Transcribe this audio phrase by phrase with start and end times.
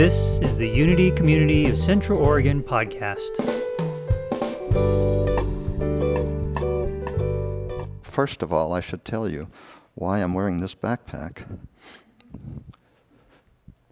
[0.00, 3.36] This is the Unity Community of Central Oregon podcast.
[8.00, 9.48] First of all, I should tell you
[9.96, 11.44] why I'm wearing this backpack.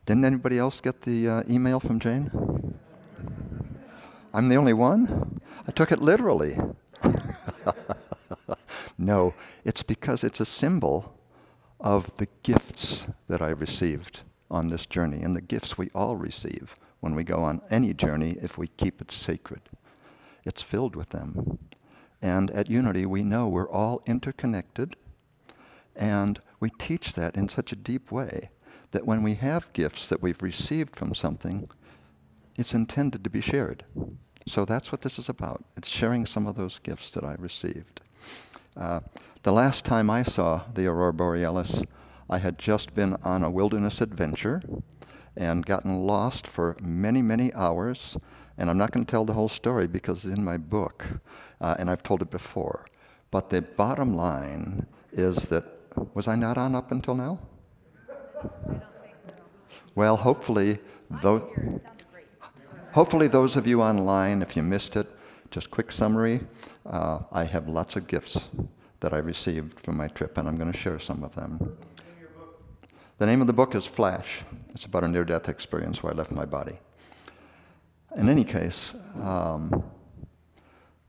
[0.06, 2.30] Didn't anybody else get the uh, email from Jane?
[4.32, 5.42] I'm the only one?
[5.66, 6.56] I took it literally.
[8.96, 11.14] no, it's because it's a symbol
[11.78, 16.74] of the gifts that I received on this journey and the gifts we all receive
[17.00, 19.60] when we go on any journey if we keep it sacred.
[20.44, 21.58] It's filled with them.
[22.20, 24.96] And at Unity, we know we're all interconnected,
[25.94, 28.50] and we teach that in such a deep way
[28.90, 31.68] that when we have gifts that we've received from something,
[32.56, 33.84] it's intended to be shared.
[34.46, 35.64] So that's what this is about.
[35.76, 38.00] It's sharing some of those gifts that I received.
[38.76, 39.00] Uh,
[39.42, 41.82] the last time I saw the aurora borealis,
[42.30, 44.62] I had just been on a wilderness adventure
[45.36, 48.16] and gotten lost for many, many hours.
[48.58, 51.06] And I'm not going to tell the whole story because it's in my book,
[51.60, 52.84] uh, and I've told it before.
[53.30, 55.64] But the bottom line is that,
[56.14, 57.38] was I not on up until now?
[59.94, 60.78] Well, hopefully,
[61.22, 61.80] though,
[62.92, 65.06] hopefully those of you online, if you missed it,
[65.50, 66.40] just quick summary.
[66.84, 68.48] Uh, I have lots of gifts
[69.00, 71.76] that I received from my trip, and I'm going to share some of them.
[73.18, 74.44] The name of the book is Flash.
[74.72, 76.78] It's about a near-death experience where I left my body.
[78.14, 79.82] In any case, um,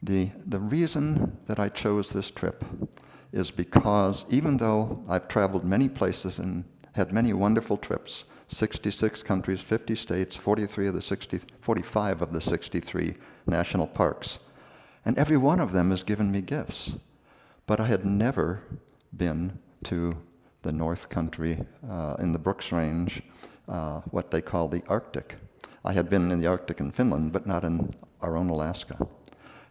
[0.01, 2.65] the, the reason that I chose this trip
[3.31, 9.61] is because even though I've traveled many places and had many wonderful trips, 66 countries,
[9.61, 14.39] 50 states, 43 of the 60, 45 of the 63 national parks,
[15.05, 16.95] and every one of them has given me gifts.
[17.67, 18.63] But I had never
[19.15, 20.17] been to
[20.61, 23.21] the North Country uh, in the Brooks Range,
[23.67, 25.35] uh, what they call the Arctic.
[25.85, 27.89] I had been in the Arctic in Finland, but not in
[28.21, 29.07] our own Alaska.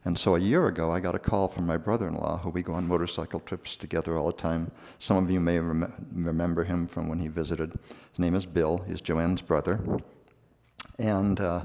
[0.04, 2.50] And so a year ago, I got a call from my brother in law, who
[2.50, 4.70] we go on motorcycle trips together all the time.
[4.98, 7.78] Some of you may rem- remember him from when he visited.
[8.10, 9.80] His name is Bill, he's Joanne's brother.
[10.98, 11.62] And uh,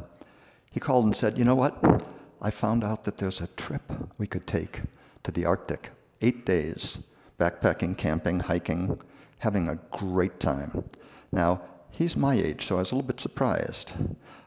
[0.73, 2.03] he called and said, You know what?
[2.41, 3.83] I found out that there's a trip
[4.17, 4.81] we could take
[5.23, 5.91] to the Arctic
[6.22, 6.97] eight days,
[7.39, 9.00] backpacking, camping, hiking,
[9.44, 10.86] having a great time.
[11.34, 11.62] Now,
[11.92, 13.92] he's my age, so I was a little bit surprised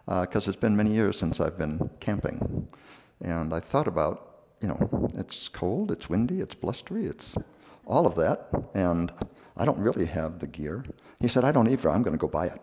[0.06, 2.66] because uh, it's been many years since I've been camping.
[3.20, 4.16] And I thought about,
[4.62, 7.36] you know, it's cold, it's windy, it's blustery, it's
[7.84, 9.12] all of that, and
[9.56, 10.84] I don't really have the gear.
[11.20, 12.60] He said, I don't either, I'm going to go buy it.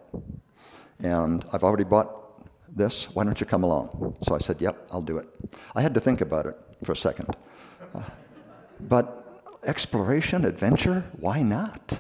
[0.99, 2.09] And I've already bought
[2.75, 4.15] this, why don't you come along?
[4.23, 5.27] So I said, yep, I'll do it.
[5.75, 7.29] I had to think about it for a second.
[7.93, 8.01] Uh,
[8.79, 9.05] but
[9.65, 11.99] exploration, adventure, why not?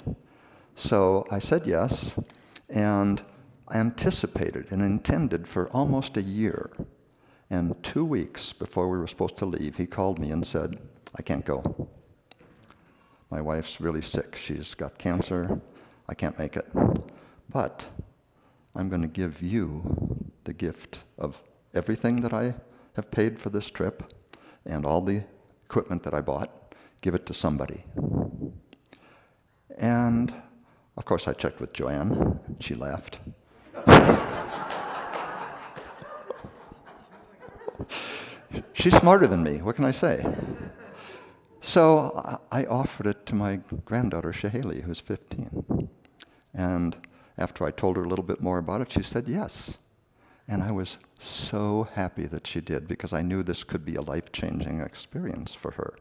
[0.75, 2.15] So I said yes,
[2.69, 3.21] and
[3.67, 6.71] I anticipated and intended for almost a year.
[7.49, 10.79] And two weeks before we were supposed to leave, he called me and said,
[11.15, 11.89] I can't go.
[13.29, 14.35] My wife's really sick.
[14.35, 15.61] She's got cancer.
[16.09, 16.67] I can't make it.
[17.49, 17.87] But
[18.75, 22.55] I'm going to give you the gift of everything that I
[22.95, 24.13] have paid for this trip
[24.65, 25.23] and all the
[25.65, 26.63] equipment that I bought
[27.03, 27.83] give it to somebody.
[29.77, 30.33] And
[30.95, 32.39] of course, I checked with Joanne.
[32.59, 33.19] She laughed.
[38.73, 39.61] She's smarter than me.
[39.61, 40.25] What can I say?
[41.61, 45.89] So I offered it to my granddaughter, Shahali, who's 15.
[46.53, 46.97] And
[47.37, 49.77] after I told her a little bit more about it, she said yes.
[50.47, 54.01] And I was so happy that she did because I knew this could be a
[54.01, 55.95] life changing experience for her.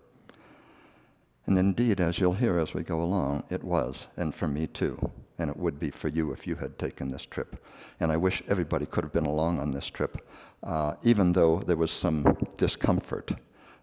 [1.47, 5.11] And indeed, as you'll hear as we go along, it was, and for me too.
[5.39, 7.65] And it would be for you if you had taken this trip.
[7.99, 10.27] And I wish everybody could have been along on this trip,
[10.63, 13.33] uh, even though there was some discomfort.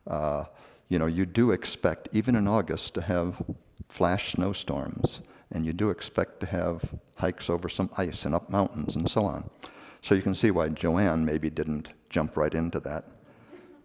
[0.07, 0.45] Uh,
[0.87, 3.41] you know, you do expect, even in August, to have
[3.89, 8.95] flash snowstorms, and you do expect to have hikes over some ice and up mountains
[8.95, 9.49] and so on.
[10.01, 13.05] So you can see why Joanne maybe didn't jump right into that.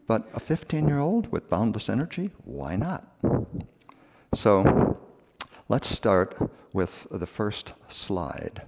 [0.07, 3.07] But a 15 year old with boundless energy, why not?
[4.35, 4.99] So
[5.69, 6.37] let's start
[6.73, 8.63] with the first slide.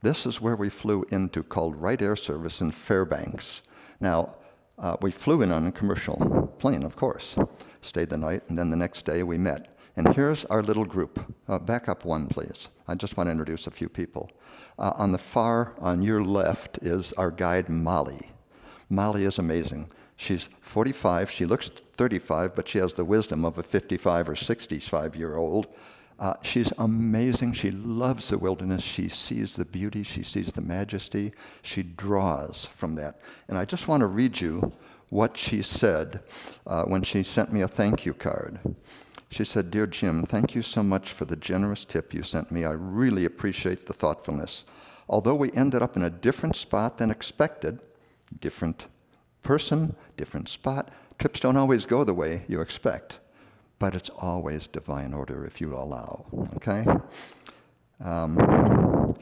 [0.00, 3.62] This is where we flew into called Wright Air Service in Fairbanks.
[4.00, 4.34] Now,
[4.78, 7.36] uh, we flew in on a commercial plane, of course,
[7.82, 9.76] stayed the night, and then the next day we met.
[9.94, 11.34] And here's our little group.
[11.48, 12.70] Uh, back up one, please.
[12.88, 14.30] I just want to introduce a few people.
[14.78, 18.32] Uh, on the far, on your left, is our guide, Molly.
[18.88, 19.90] Molly is amazing.
[20.16, 21.30] She's 45.
[21.30, 25.66] She looks 35, but she has the wisdom of a 55 or 65 year old.
[26.18, 27.52] Uh, she's amazing.
[27.52, 28.82] She loves the wilderness.
[28.82, 30.02] She sees the beauty.
[30.04, 31.32] She sees the majesty.
[31.62, 33.20] She draws from that.
[33.48, 34.72] And I just want to read you
[35.10, 36.22] what she said
[36.66, 38.58] uh, when she sent me a thank you card.
[39.28, 42.64] She said, Dear Jim, thank you so much for the generous tip you sent me.
[42.64, 44.64] I really appreciate the thoughtfulness.
[45.08, 47.80] Although we ended up in a different spot than expected,
[48.40, 48.86] different
[49.44, 53.20] person, different spot, trips don't always go the way you expect
[53.78, 56.24] but it's always divine order if you allow.
[56.56, 56.86] Okay?
[58.00, 59.14] Um,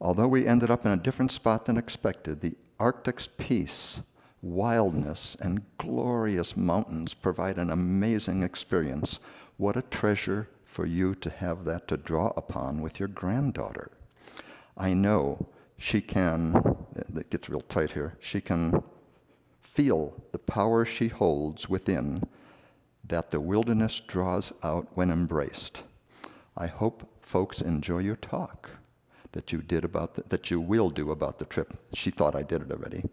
[0.00, 4.00] although we ended up in a different spot than expected, the Arctic's peace,
[4.40, 9.20] wildness, and glorious mountains provide an amazing experience.
[9.56, 13.90] What a treasure for you to have that to draw upon with your granddaughter.
[14.76, 18.82] I know she can, it gets real tight here, she can
[19.72, 22.22] feel the power she holds within
[23.08, 25.82] that the wilderness draws out when embraced.
[26.56, 28.70] I hope folks enjoy your talk
[29.32, 31.72] that you did about the, that you will do about the trip.
[31.94, 33.04] She thought I did it already.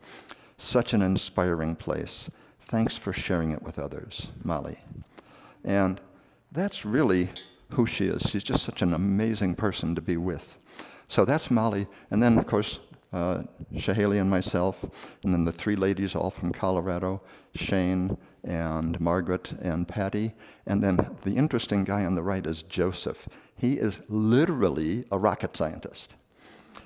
[0.57, 2.29] Such an inspiring place.
[2.59, 4.79] Thanks for sharing it with others, Molly.
[5.63, 6.01] And
[6.51, 7.29] that's really
[7.73, 8.23] who she is.
[8.23, 10.57] She's just such an amazing person to be with.
[11.07, 11.87] So that's Molly.
[12.11, 14.83] And then, of course, uh, Shahali and myself,
[15.23, 17.21] and then the three ladies all from Colorado,
[17.55, 20.33] Shane, and Margaret and Patty.
[20.65, 23.27] And then the interesting guy on the right is Joseph.
[23.55, 26.13] He is literally a rocket scientist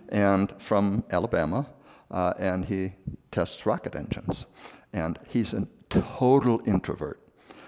[0.09, 1.67] and from Alabama,
[2.11, 2.93] uh, and he
[3.31, 4.45] tests rocket engines.
[4.93, 7.19] And he's a total introvert.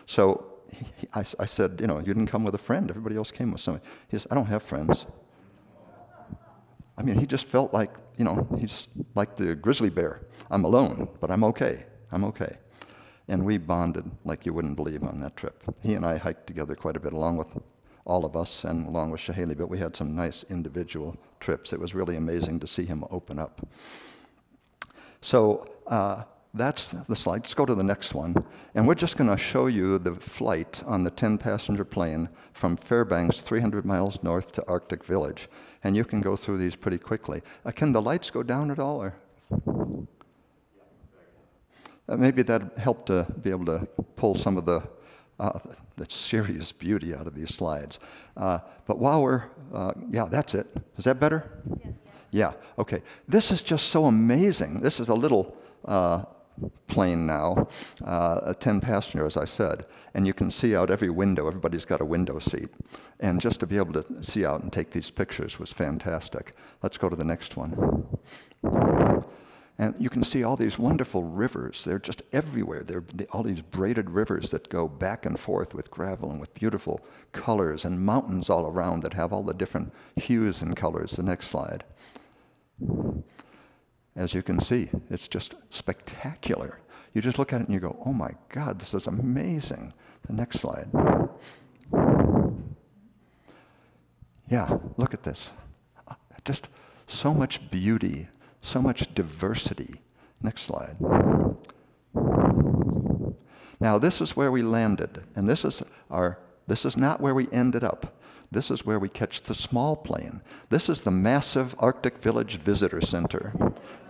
[0.05, 2.89] So he, I, I, said, you know, you didn't come with a friend.
[2.89, 3.85] Everybody else came with somebody.
[4.09, 5.07] He says, I don't have friends.
[6.97, 10.21] I mean, he just felt like, you know, he's like the grizzly bear.
[10.49, 11.85] I'm alone, but I'm okay.
[12.11, 12.57] I'm okay.
[13.27, 15.63] And we bonded like you wouldn't believe on that trip.
[15.81, 17.57] He and I hiked together quite a bit, along with
[18.05, 21.73] all of us and along with Shahali, but we had some nice individual trips.
[21.73, 23.67] It was really amazing to see him open up.
[25.21, 26.23] So uh,
[26.55, 27.43] that's the slide.
[27.43, 28.35] Let's go to the next one.
[28.73, 32.77] And we're just going to show you the flight on the 10 passenger plane from
[32.77, 35.49] Fairbanks, 300 miles north to Arctic Village.
[35.83, 37.41] And you can go through these pretty quickly.
[37.65, 39.03] Uh, can the lights go down at all?
[39.03, 39.15] Or?
[42.07, 44.81] Uh, maybe that helped to be able to pull some of the,
[45.39, 45.59] uh,
[45.97, 47.99] the serious beauty out of these slides.
[48.37, 49.43] Uh, but while we're,
[49.73, 50.67] uh, yeah, that's it.
[50.97, 51.51] Is that better?
[51.83, 51.95] Yes.
[52.31, 53.01] Yeah, okay.
[53.27, 54.81] This is just so amazing.
[54.81, 55.55] This is a little
[55.85, 56.23] uh,
[56.87, 57.67] plane now,
[58.03, 61.47] uh, a 10 passenger, as I said, and you can see out every window.
[61.47, 62.69] Everybody's got a window seat.
[63.19, 66.53] And just to be able to see out and take these pictures was fantastic.
[66.83, 68.05] Let's go to the next one.
[69.77, 71.83] And you can see all these wonderful rivers.
[71.83, 72.81] They're just everywhere.
[72.81, 77.05] They're all these braided rivers that go back and forth with gravel and with beautiful
[77.33, 81.11] colors, and mountains all around that have all the different hues and colors.
[81.11, 81.83] The next slide.
[84.15, 86.79] As you can see, it's just spectacular.
[87.13, 89.93] You just look at it and you go, oh my God, this is amazing.
[90.27, 90.89] The next slide.
[94.49, 95.51] Yeah, look at this.
[96.43, 96.69] Just
[97.07, 98.27] so much beauty
[98.65, 100.01] so much diversity.
[100.41, 100.97] Next slide.
[103.79, 107.47] Now, this is where we landed, and this is our this is not where we
[107.51, 108.19] ended up.
[108.51, 110.41] This is where we catch the small plane.
[110.69, 113.53] This is the massive Arctic Village Visitor Center.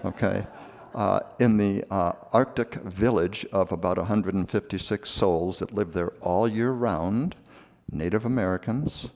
[0.04, 0.46] Okay?
[0.94, 6.72] Uh, in the uh, Arctic village of about 156 souls that live there all year
[6.72, 7.36] round,
[7.92, 9.10] Native Americans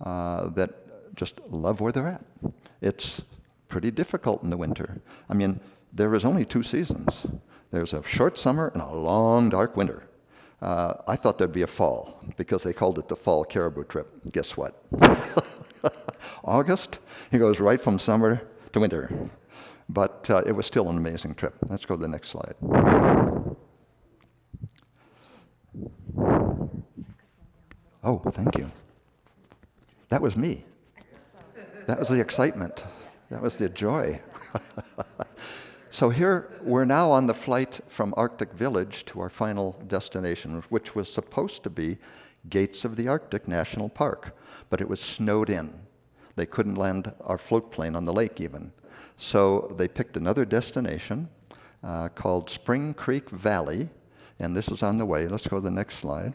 [0.00, 2.24] uh, that just love where they're at.
[2.80, 3.22] It's
[3.68, 5.00] pretty difficult in the winter.
[5.28, 5.60] I mean,
[5.92, 7.26] there is only two seasons.
[7.70, 10.04] There's a short summer and a long, dark winter.
[10.62, 14.08] Uh, I thought there'd be a fall because they called it the fall caribou trip.
[14.32, 14.82] Guess what?
[16.44, 16.98] August,
[17.30, 19.30] he goes right from summer to winter.
[19.88, 21.54] But uh, it was still an amazing trip.
[21.68, 22.54] Let's go to the next slide.
[28.02, 28.70] Oh, thank you.
[30.08, 30.64] That was me.
[31.86, 32.84] That was the excitement.
[33.30, 34.20] That was the joy.
[35.90, 40.94] so here we're now on the flight from Arctic Village to our final destination, which
[40.94, 41.98] was supposed to be
[42.48, 44.36] Gates of the Arctic National Park,
[44.70, 45.80] but it was snowed in.
[46.36, 48.72] They couldn't land our float plane on the lake even.
[49.16, 51.28] So they picked another destination
[51.82, 53.88] uh, called Spring Creek Valley,
[54.38, 55.26] and this is on the way.
[55.26, 56.34] Let's go to the next slide.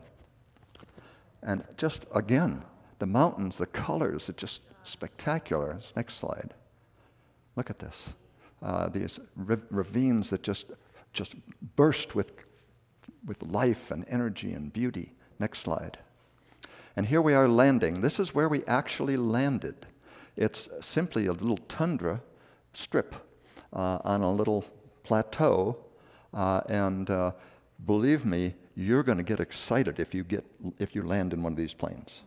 [1.43, 2.63] And just again,
[2.99, 5.77] the mountains, the colors, are just spectacular.
[5.95, 6.53] Next slide.
[7.55, 8.13] Look at this.
[8.61, 10.67] Uh, these ravines that just,
[11.13, 11.35] just
[11.75, 12.31] burst with,
[13.25, 15.13] with life and energy and beauty.
[15.39, 15.97] Next slide.
[16.95, 18.01] And here we are landing.
[18.01, 19.87] This is where we actually landed.
[20.35, 22.21] It's simply a little tundra
[22.73, 23.15] strip
[23.73, 24.65] uh, on a little
[25.03, 25.77] plateau.
[26.33, 27.31] Uh, and uh,
[27.85, 30.45] believe me, you're going to get excited if you, get,
[30.79, 32.21] if you land in one of these planes.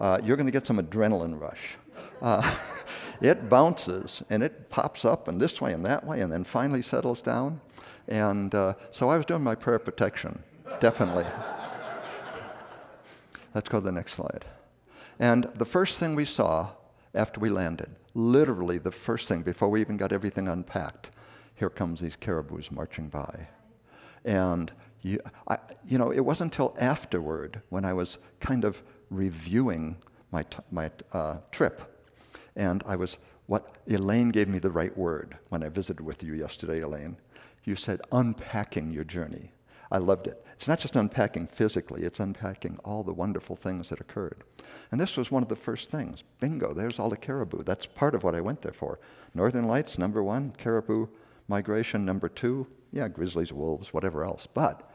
[0.00, 1.76] Uh, you're going to get some adrenaline rush.
[3.20, 6.82] It bounces and it pops up and this way and that way and then finally
[6.82, 7.60] settles down.
[8.06, 10.42] And uh, so I was doing my prayer protection,
[10.80, 11.24] definitely.
[13.54, 14.44] Let's go to the next slide.
[15.18, 16.70] And the first thing we saw
[17.14, 21.10] after we landed, literally the first thing before we even got everything unpacked,
[21.54, 23.48] here comes these caribous marching by.
[24.24, 24.70] And
[25.02, 29.96] you, I, you know, it wasn't until afterward when I was kind of reviewing
[30.30, 31.97] my, t- my uh, trip,
[32.58, 36.34] and I was what Elaine gave me the right word when I visited with you
[36.34, 37.16] yesterday, Elaine.
[37.64, 39.52] You said unpacking your journey.
[39.90, 40.44] I loved it.
[40.54, 44.42] It's not just unpacking physically, it's unpacking all the wonderful things that occurred.
[44.90, 46.24] And this was one of the first things.
[46.40, 47.62] Bingo, there's all the caribou.
[47.62, 48.98] That's part of what I went there for.
[49.34, 51.06] Northern Lights, number one, caribou
[51.46, 54.46] migration, number two, yeah, grizzlies, wolves, whatever else.
[54.46, 54.90] But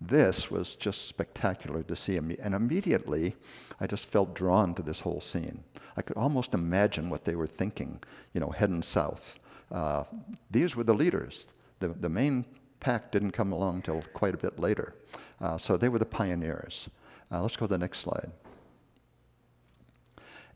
[0.00, 2.16] this was just spectacular to see.
[2.16, 3.36] And immediately,
[3.80, 5.62] I just felt drawn to this whole scene.
[5.96, 8.00] I could almost imagine what they were thinking,
[8.32, 9.38] you know, heading south.
[9.70, 10.04] Uh,
[10.50, 11.48] these were the leaders.
[11.80, 12.46] The, the main
[12.80, 14.94] pack didn't come along until quite a bit later.
[15.40, 16.88] Uh, so they were the pioneers.
[17.30, 18.30] Uh, let's go to the next slide.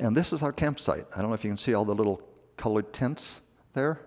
[0.00, 1.06] And this is our campsite.
[1.14, 2.22] I don't know if you can see all the little
[2.56, 3.40] colored tents
[3.74, 4.00] there.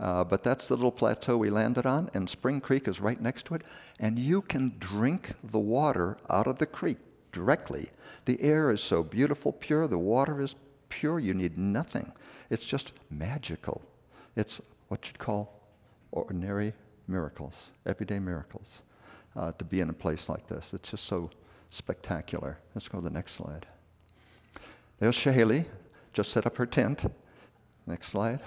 [0.00, 3.46] Uh, but that's the little plateau we landed on, and Spring Creek is right next
[3.46, 3.62] to it.
[3.98, 6.98] And you can drink the water out of the creek
[7.32, 7.90] directly.
[8.24, 9.86] The air is so beautiful, pure.
[9.88, 10.54] The water is
[10.88, 11.18] pure.
[11.18, 12.12] You need nothing.
[12.48, 13.82] It's just magical.
[14.36, 15.60] It's what you'd call
[16.12, 16.74] ordinary
[17.08, 18.82] miracles, everyday miracles,
[19.34, 20.72] uh, to be in a place like this.
[20.74, 21.30] It's just so
[21.68, 22.58] spectacular.
[22.74, 23.66] Let's go to the next slide.
[25.00, 25.66] There's Shaheli,
[26.12, 27.04] just set up her tent.
[27.86, 28.40] Next slide.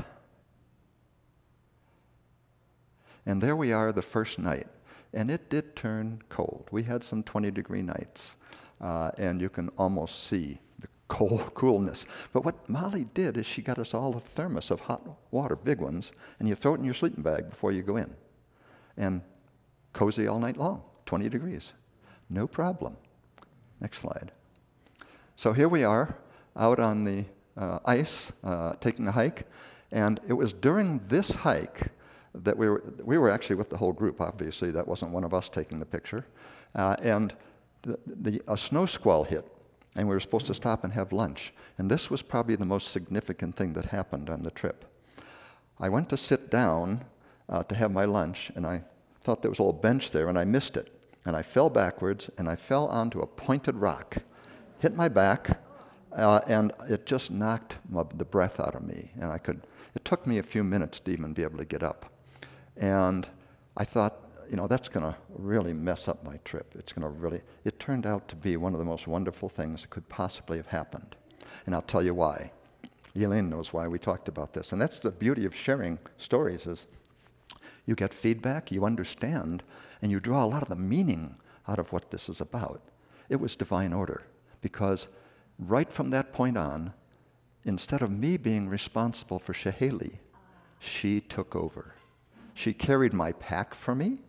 [3.26, 4.68] And there we are the first night.
[5.14, 6.68] And it did turn cold.
[6.72, 8.36] We had some 20 degree nights.
[8.80, 12.06] Uh, and you can almost see the cold coolness.
[12.34, 15.80] But what Molly did is she got us all a thermos of hot water, big
[15.80, 18.16] ones, and you throw it in your sleeping bag before you go in.
[18.98, 19.22] And
[19.94, 21.74] cozy all night long, 20 degrees.
[22.30, 22.98] No problem.
[23.80, 24.32] Next slide.
[25.36, 26.18] So here we are
[26.56, 27.26] out on the
[27.58, 29.48] uh, ice, uh, taking a hike.
[29.92, 31.88] And it was during this hike
[32.34, 34.72] that we were, we were actually with the whole group, obviously.
[34.72, 36.26] That wasn't one of us taking the picture.
[36.76, 37.34] Uh, and
[37.82, 39.46] the, the, a snow squall hit,
[39.96, 41.54] and we were supposed to stop and have lunch.
[41.78, 44.86] And this was probably the most significant thing that happened on the trip.
[45.80, 47.04] I went to sit down
[47.50, 48.84] uh, to have my lunch, and I
[49.24, 50.96] thought there was a little bench there, and I missed it.
[51.26, 54.18] And I fell backwards, and I fell onto a pointed rock,
[54.80, 55.60] hit my back,
[56.14, 59.12] uh, and it just knocked my, the breath out of me.
[59.20, 61.84] And I could, it took me a few minutes to even be able to get
[61.84, 62.12] up.
[62.78, 63.28] And
[63.78, 64.18] I thought,
[64.50, 66.74] you know, that's going to really mess up my trip.
[66.78, 69.82] It's going to really, it turned out to be one of the most wonderful things
[69.82, 71.16] that could possibly have happened.
[71.66, 72.52] And I'll tell you why.
[73.16, 74.72] Elaine knows why we talked about this.
[74.72, 76.88] And that's the beauty of sharing stories is
[77.86, 79.64] you get feedback, you understand,
[80.02, 81.36] and you draw a lot of the meaning
[81.68, 82.82] out of what this is about.
[83.30, 84.24] It was divine order
[84.62, 85.08] because
[85.58, 86.94] right from that point on,
[87.64, 90.18] instead of me being responsible for Shaheli,
[90.80, 91.96] she took over.
[92.54, 94.20] She carried my pack for me.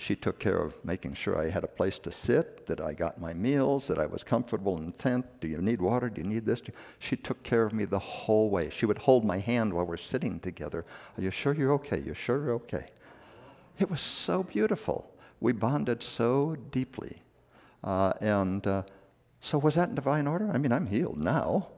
[0.00, 3.20] She took care of making sure I had a place to sit, that I got
[3.20, 5.26] my meals, that I was comfortable in the tent.
[5.40, 6.08] Do you need water?
[6.08, 6.62] Do you need this?
[7.00, 8.70] She took care of me the whole way.
[8.70, 10.84] She would hold my hand while we're sitting together.
[11.16, 12.00] Are you sure you're okay?
[12.00, 12.90] You're sure you're okay?
[13.76, 15.12] It was so beautiful.
[15.40, 17.22] We bonded so deeply.
[17.82, 18.82] Uh, and uh,
[19.40, 20.48] so, was that in divine order?
[20.52, 21.68] I mean, I'm healed now.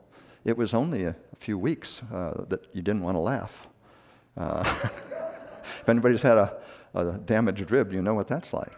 [0.44, 3.66] It was only a, few weeks uh, that you didn't want to laugh.
[5.80, 6.56] If anybody's had a,
[6.94, 8.72] a, damaged rib, you know what that's like.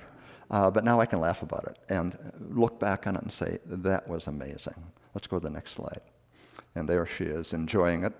[0.50, 2.16] Uh, but now I can laugh about it and
[2.50, 4.74] look back on it and say, that was amazing.
[5.14, 6.00] Let's go to the next slide.
[6.74, 8.12] And there she is, enjoying it.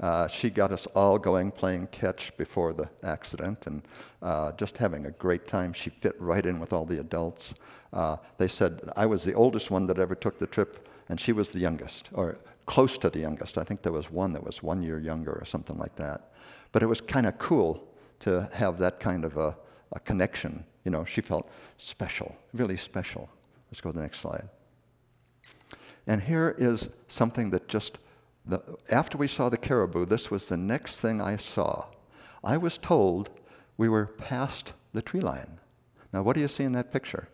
[0.00, 3.82] Uh, she got us all going playing catch before the accident and
[4.20, 5.72] uh, just having a great time.
[5.72, 7.54] She fit right in with all the adults.
[7.92, 11.32] Uh, they said I was the oldest one that ever took the trip, and she
[11.32, 13.58] was the youngest, or close to the youngest.
[13.58, 16.32] I think there was one that was one year younger or something like that.
[16.72, 17.86] But it was kind of cool
[18.22, 19.56] to have that kind of a,
[19.92, 20.64] a connection.
[20.84, 23.28] You know, she felt special, really special.
[23.70, 24.48] Let's go to the next slide.
[26.06, 27.98] And here is something that just,
[28.46, 28.60] the,
[28.90, 31.86] after we saw the caribou, this was the next thing I saw.
[32.42, 33.30] I was told
[33.76, 35.58] we were past the tree line.
[36.12, 37.28] Now, what do you see in that picture?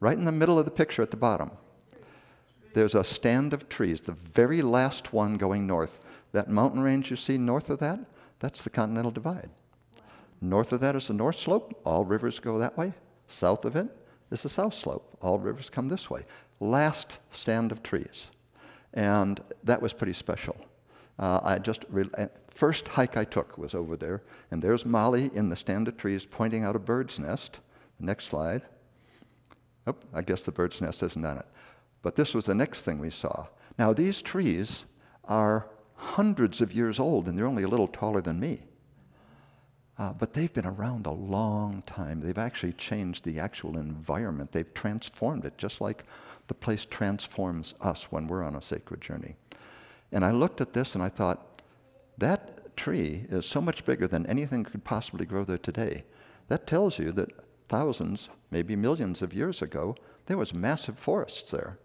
[0.00, 1.50] Right in the middle of the picture at the bottom.
[2.74, 5.98] there's a stand of trees, the very last one going north.
[6.32, 8.00] That mountain range you see north of that,
[8.38, 9.48] that's the Continental Divide.
[10.40, 11.80] North of that is the North Slope.
[11.84, 12.92] All rivers go that way.
[13.26, 13.88] South of it
[14.30, 15.16] is the South Slope.
[15.20, 16.24] All rivers come this way.
[16.60, 18.30] Last stand of trees.
[18.94, 20.56] And that was pretty special.
[21.18, 25.30] Uh, I just re- uh, first hike I took was over there, and there's Molly
[25.34, 27.60] in the stand of trees pointing out a bird's nest.
[27.98, 28.62] Next slide.
[29.86, 31.46] Oh, I guess the bird's nest isn't on it.
[32.02, 33.46] But this was the next thing we saw.
[33.78, 34.84] Now these trees
[35.24, 38.62] are hundreds of years old, and they're only a little taller than me.
[39.98, 42.20] Uh, but they've been around a long time.
[42.20, 44.52] They've actually changed the actual environment.
[44.52, 46.04] They've transformed it, just like
[46.48, 49.36] the place transforms us when we're on a sacred journey.
[50.12, 51.62] And I looked at this and I thought,
[52.18, 56.04] that tree is so much bigger than anything could possibly grow there today.
[56.48, 57.30] That tells you that
[57.68, 61.78] thousands, maybe millions of years ago, there was massive forests there.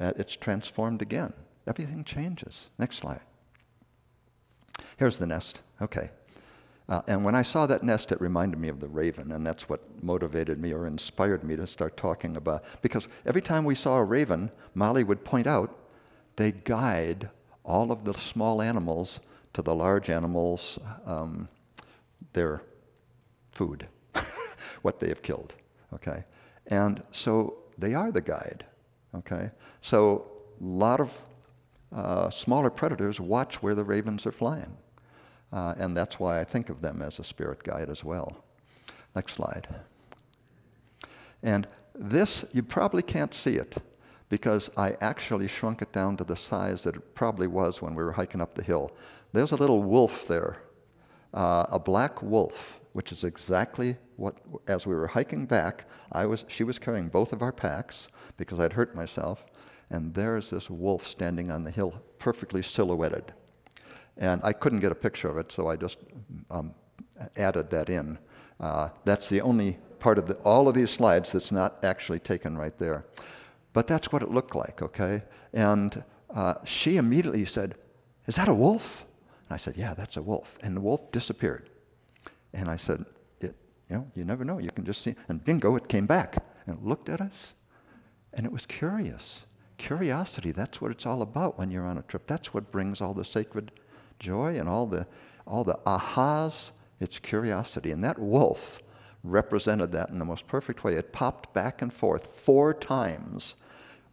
[0.00, 1.32] Uh, it's transformed again.
[1.66, 2.68] Everything changes.
[2.78, 3.20] Next slide.
[4.96, 5.62] Here's the nest.
[5.80, 6.10] Okay.
[6.88, 9.68] Uh, and when I saw that nest, it reminded me of the raven, and that's
[9.68, 12.64] what motivated me or inspired me to start talking about.
[12.80, 15.76] Because every time we saw a raven, Molly would point out
[16.36, 17.28] they guide
[17.62, 19.20] all of the small animals
[19.52, 21.48] to the large animals, um,
[22.32, 22.62] their
[23.52, 23.86] food,
[24.82, 25.54] what they have killed.
[25.92, 26.24] Okay?
[26.68, 28.64] And so they are the guide.
[29.14, 29.50] Okay?
[29.82, 31.20] So a lot of
[31.94, 34.76] uh, smaller predators watch where the ravens are flying.
[35.52, 38.44] Uh, and that's why I think of them as a spirit guide as well.
[39.14, 39.66] Next slide.
[41.42, 43.76] And this, you probably can't see it
[44.28, 48.02] because I actually shrunk it down to the size that it probably was when we
[48.02, 48.92] were hiking up the hill.
[49.32, 50.58] There's a little wolf there,
[51.32, 54.36] uh, a black wolf, which is exactly what,
[54.66, 58.60] as we were hiking back, I was, she was carrying both of our packs because
[58.60, 59.46] I'd hurt myself,
[59.90, 63.32] and there's this wolf standing on the hill, perfectly silhouetted.
[64.18, 65.98] And I couldn't get a picture of it, so I just
[66.50, 66.74] um,
[67.36, 68.18] added that in.
[68.60, 72.56] Uh, that's the only part of the, all of these slides that's not actually taken
[72.56, 73.04] right there.
[73.72, 75.22] But that's what it looked like, okay?
[75.52, 76.02] And
[76.34, 77.76] uh, she immediately said,
[78.26, 79.04] Is that a wolf?
[79.48, 80.58] And I said, Yeah, that's a wolf.
[80.62, 81.70] And the wolf disappeared.
[82.52, 83.04] And I said,
[83.40, 83.54] it,
[83.88, 84.58] You know, you never know.
[84.58, 85.14] You can just see.
[85.28, 87.54] And bingo, it came back and looked at us.
[88.32, 89.46] And it was curious.
[89.76, 92.26] Curiosity, that's what it's all about when you're on a trip.
[92.26, 93.70] That's what brings all the sacred
[94.18, 95.06] joy and all the,
[95.46, 96.70] all the ahas.
[97.00, 97.90] It's curiosity.
[97.90, 98.80] And that wolf
[99.24, 100.94] represented that in the most perfect way.
[100.94, 103.56] It popped back and forth four times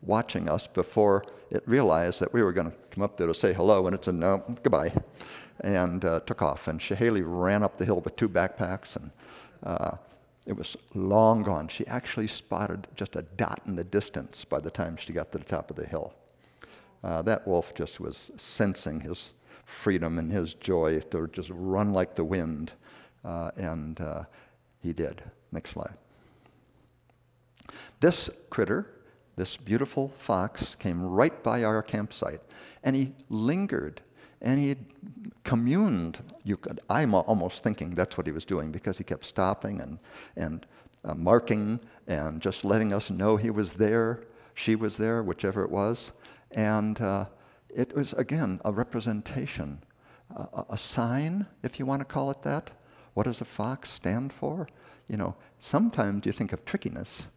[0.02, 3.54] watching us before it realized that we were going to come up there to say
[3.54, 4.94] hello, and it said, no, goodbye,
[5.62, 6.68] and uh, took off.
[6.68, 9.12] And Shahali ran up the hill with two backpacks, and
[9.64, 9.98] uh,
[10.46, 11.68] it was long gone.
[11.68, 15.40] She actually spotted just a dot in the distance by the time she got to
[15.40, 16.14] the top of the hill.
[17.04, 19.34] Uh, that wolf just was sensing his
[19.66, 22.74] freedom and his joy to just run like the wind,
[23.24, 24.24] uh, and uh,
[24.82, 25.22] he did.
[25.52, 25.96] Next slide.
[28.00, 28.96] This critter
[29.36, 32.42] this beautiful fox came right by our campsite
[32.84, 34.02] and he lingered
[34.42, 34.76] and he
[35.44, 36.20] communed.
[36.44, 40.00] You could, I'm almost thinking that's what he was doing because he kept stopping and,
[40.38, 40.66] and
[41.04, 44.24] uh, marking and just letting us know he was there,
[44.54, 46.14] she was there, whichever it was.
[46.52, 47.26] And uh,
[47.76, 49.84] it was, again, a representation,
[50.36, 52.72] a, a sign, if you want to call it that.
[53.14, 54.68] What does a fox stand for?
[55.08, 57.28] You know, sometimes you think of trickiness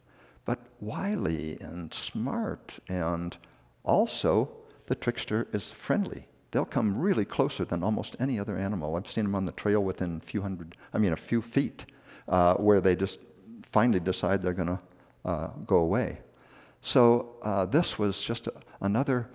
[0.49, 3.37] but wily and smart, and
[3.85, 4.49] also
[4.87, 6.27] the trickster is friendly.
[6.51, 8.97] They'll come really closer than almost any other animal.
[8.97, 11.85] I've seen them on the trail within a few hundred, I mean, a few feet,
[12.29, 13.19] uh, where they just
[13.71, 14.81] finally decide they're going to
[15.27, 16.21] uh, go away.
[16.81, 19.29] So uh, this was just a, another,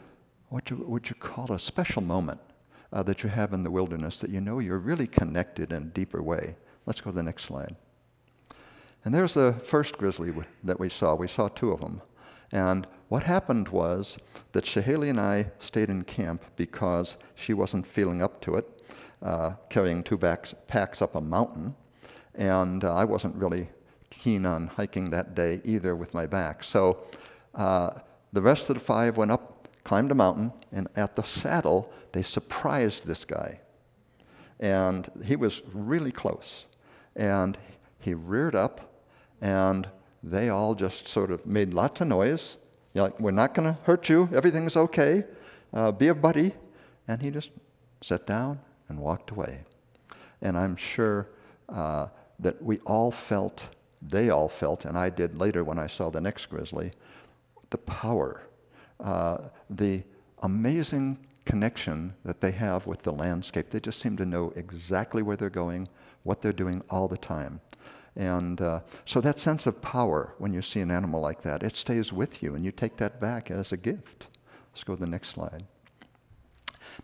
[0.54, 2.40] what you, would you call a special moment
[2.92, 5.86] uh, that you have in the wilderness that you know you're really connected in a
[5.86, 6.56] deeper way.
[6.86, 7.76] Let's go to the next slide.
[9.04, 10.32] And there's the first grizzly
[10.64, 11.16] that we saw.
[11.16, 12.04] We saw two of them.
[12.52, 14.20] And what happened was
[14.52, 18.84] that Shahali and I stayed in camp because she wasn't feeling up to it,
[19.24, 21.74] uh, carrying two backs, packs up a mountain.
[22.36, 23.70] And uh, I wasn't really
[24.12, 26.64] keen on hiking that day either with my back.
[26.64, 27.00] So
[27.56, 27.90] uh,
[28.34, 29.53] the rest of the five went up,
[29.84, 33.60] climbed a mountain, and at the saddle, they surprised this guy.
[34.60, 36.68] And he was really close.
[37.16, 37.58] And
[38.00, 38.94] he reared up
[39.42, 39.90] and
[40.24, 42.58] they all just sort of made lots of noise.
[42.94, 44.30] You know, like, we're not going to hurt you.
[44.34, 45.26] Everything's okay.
[45.74, 46.54] Uh, be a buddy.
[47.08, 47.50] And he just
[48.02, 49.66] sat down and walked away.
[50.42, 51.28] And I'm sure
[51.68, 52.08] uh,
[52.40, 53.70] that we all felt,
[54.02, 56.92] they all felt, and I did later when I saw the next grizzly,
[57.70, 58.44] the power
[59.04, 60.04] uh, the
[60.42, 63.70] amazing connection that they have with the landscape.
[63.70, 65.90] They just seem to know exactly where they're going,
[66.24, 67.60] what they're doing all the time.
[68.16, 71.76] And uh, so that sense of power, when you see an animal like that, it
[71.76, 74.28] stays with you, and you take that back as a gift.
[74.72, 75.66] Let's go to the next slide.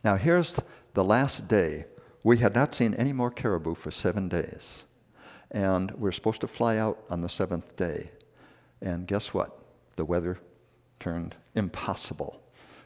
[0.03, 0.59] Now, here's
[0.93, 1.85] the last day.
[2.23, 4.83] We had not seen any more caribou for seven days.
[5.51, 8.11] And we're supposed to fly out on the seventh day.
[8.81, 9.57] And guess what?
[9.95, 10.39] The weather
[10.99, 12.41] turned impossible.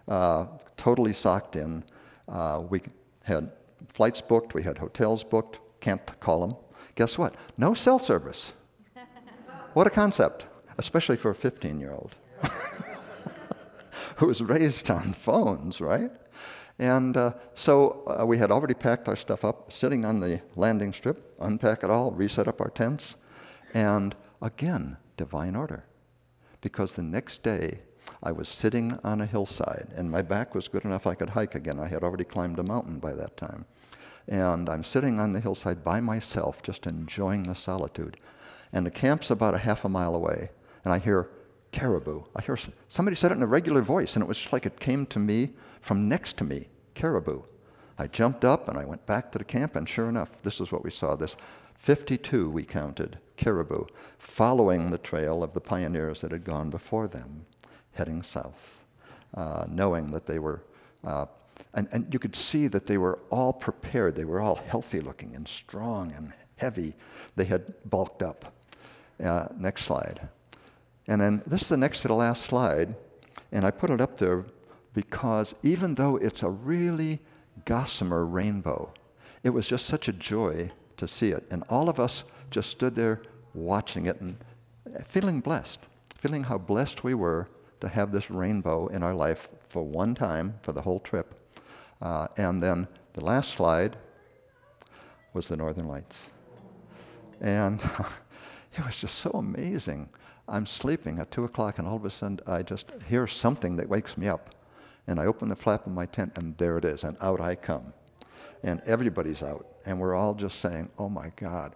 [0.07, 1.85] Uh, totally socked in.
[2.27, 2.81] Uh, we
[3.23, 3.51] had
[3.87, 6.57] flights booked, we had hotels booked, can't call them.
[6.95, 7.35] Guess what?
[7.57, 8.53] No cell service.
[9.73, 12.15] what a concept, especially for a 15 year old
[14.17, 16.11] who was raised on phones, right?
[16.79, 20.91] And uh, so uh, we had already packed our stuff up, sitting on the landing
[20.91, 23.15] strip, unpack it all, reset up our tents,
[23.73, 25.85] and again, divine order.
[26.61, 27.79] Because the next day,
[28.21, 31.55] I was sitting on a hillside, and my back was good enough I could hike
[31.55, 31.79] again.
[31.79, 33.65] I had already climbed a mountain by that time.
[34.27, 38.17] And I'm sitting on the hillside by myself, just enjoying the solitude.
[38.71, 40.49] And the camp's about a half a mile away,
[40.85, 41.29] and I hear
[41.71, 42.23] caribou.
[42.35, 44.79] I hear somebody said it in a regular voice, and it was just like it
[44.79, 47.41] came to me from next to me caribou.
[47.97, 50.71] I jumped up and I went back to the camp, and sure enough, this is
[50.71, 51.15] what we saw.
[51.15, 51.35] This
[51.75, 53.85] 52 we counted caribou
[54.17, 57.45] following the trail of the pioneers that had gone before them,
[57.93, 58.85] heading south,
[59.35, 60.61] uh, knowing that they were,
[61.05, 61.25] uh,
[61.73, 64.15] and, and you could see that they were all prepared.
[64.15, 66.95] They were all healthy looking and strong and heavy.
[67.35, 68.53] They had bulked up.
[69.23, 70.27] Uh, next slide.
[71.07, 72.95] And then this is the next to the last slide,
[73.51, 74.45] and I put it up there
[74.93, 77.19] because even though it's a really
[77.65, 78.91] gossamer rainbow,
[79.43, 81.45] it was just such a joy to see it.
[81.51, 83.21] And all of us just stood there
[83.53, 84.37] watching it and
[85.05, 85.81] feeling blessed,
[86.15, 87.49] feeling how blessed we were
[87.83, 91.35] to have this rainbow in our life for one time for the whole trip.
[92.01, 93.97] Uh, and then the last slide
[95.33, 96.29] was the Northern Lights.
[97.41, 97.81] And
[98.77, 100.07] it was just so amazing.
[100.47, 103.89] I'm sleeping at 2 o'clock, and all of a sudden I just hear something that
[103.89, 104.49] wakes me up.
[105.05, 107.55] And I open the flap of my tent, and there it is, and out I
[107.55, 107.93] come.
[108.63, 111.75] And everybody's out, and we're all just saying, Oh my God,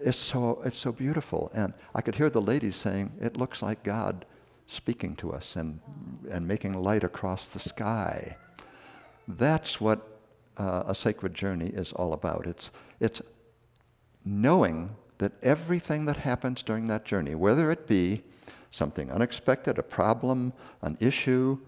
[0.00, 1.50] it's so, it's so beautiful.
[1.52, 4.24] And I could hear the ladies saying, It looks like God
[4.68, 5.80] speaking to us and,
[6.30, 8.36] and making light across the sky.
[9.26, 10.20] That's what
[10.58, 12.46] uh, a sacred journey is all about.
[12.46, 13.22] It's, it's
[14.24, 18.22] knowing that everything that happens during that journey, whether it be
[18.70, 20.52] something unexpected, a problem,
[20.82, 21.58] an issue,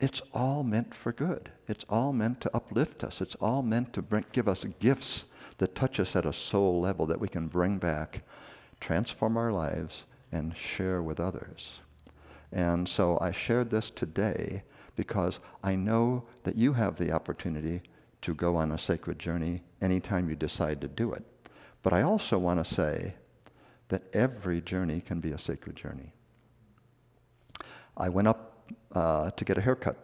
[0.00, 1.50] it's all meant for good.
[1.68, 3.20] It's all meant to uplift us.
[3.20, 5.26] It's all meant to bring, give us gifts
[5.58, 8.22] that touch us at a soul level that we can bring back,
[8.80, 11.80] transform our lives, and share with others.
[12.52, 14.62] And so I shared this today
[14.94, 17.82] because I know that you have the opportunity
[18.20, 21.24] to go on a sacred journey anytime you decide to do it.
[21.82, 23.14] But I also want to say
[23.88, 26.12] that every journey can be a sacred journey.
[27.96, 29.96] I went up uh, to get a haircut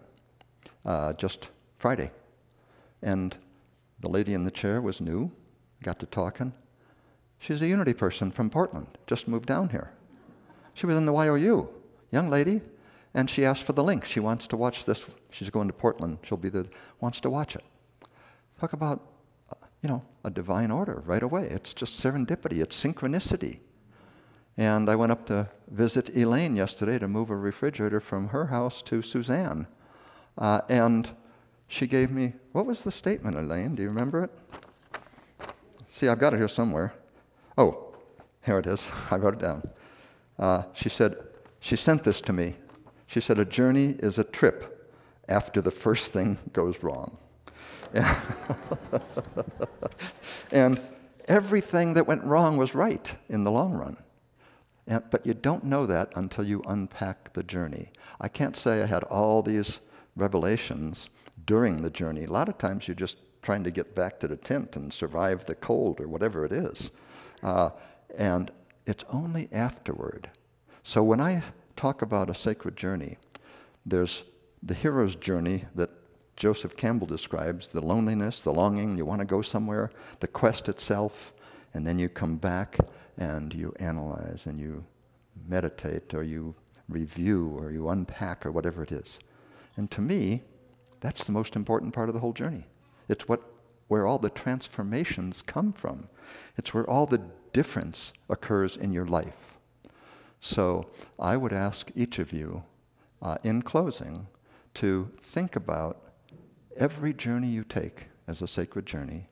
[0.85, 2.11] uh, just Friday.
[3.03, 3.37] And
[4.01, 5.31] the lady in the chair was new,
[5.83, 6.53] got to talking.
[7.39, 9.93] She's a Unity person from Portland, just moved down here.
[10.75, 11.69] She was in the YOU,
[12.11, 12.61] young lady,
[13.15, 14.05] and she asked for the link.
[14.05, 15.05] She wants to watch this.
[15.31, 16.19] She's going to Portland.
[16.23, 16.67] She'll be there,
[17.01, 17.65] wants to watch it.
[18.61, 19.01] Talk about,
[19.83, 21.45] you know, a divine order right away.
[21.45, 23.61] It's just serendipity, it's synchronicity.
[24.57, 28.83] And I went up to visit Elaine yesterday to move a refrigerator from her house
[28.83, 29.69] to Suzanne.
[30.37, 31.11] Uh, and
[31.69, 33.77] she gave me, what was the statement, Elaine?
[33.77, 34.31] Do you remember it?
[35.89, 36.93] See, I've got it here somewhere.
[37.57, 37.95] Oh,
[38.45, 38.91] here it is.
[39.11, 39.63] I wrote it down.
[40.39, 41.17] Uh, she said,
[41.61, 42.57] she sent this to me.
[43.07, 44.93] She said, a journey is a trip
[45.29, 47.19] after the first thing goes wrong.
[50.53, 50.81] and
[51.27, 53.97] everything that went wrong was right in the long run.
[54.87, 57.93] And, but you don't know that until you unpack the journey.
[58.21, 59.81] I can't say I had all these
[60.17, 61.11] revelations
[61.47, 62.25] during the journey.
[62.25, 65.47] A lot of times you're just trying to get back to the tent and survive
[65.47, 66.91] the cold or whatever it is.
[67.43, 67.71] Uh,
[68.17, 68.51] and
[68.87, 70.31] it's only afterward.
[70.89, 71.43] So when I
[71.77, 73.19] talk about a sacred journey,
[73.85, 74.25] there's
[74.63, 75.91] the hero's journey that
[76.35, 81.35] Joseph Campbell describes the loneliness, the longing, you want to go somewhere, the quest itself,
[81.75, 82.79] and then you come back
[83.19, 84.83] and you analyze and you
[85.47, 86.55] meditate or you
[86.89, 89.21] review or you unpack or whatever it is.
[89.77, 90.43] And to me,
[91.01, 92.65] that's the most important part of the whole journey.
[93.11, 93.43] It's what
[93.89, 96.09] where all the transformations come from.
[96.57, 97.21] It's where all the
[97.53, 99.58] difference occurs in your life.
[100.41, 102.65] So I would ask each of you,
[103.21, 104.29] uh, in closing,
[104.75, 106.01] to think about
[106.77, 109.29] every journey you take as a sacred journey,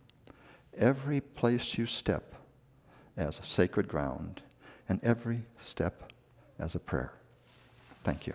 [0.77, 2.35] every place you step
[3.16, 4.42] as a sacred ground,
[4.88, 6.12] and every step
[6.59, 7.12] as a prayer.
[8.03, 8.35] Thank you.